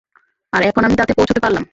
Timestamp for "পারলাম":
1.41-1.63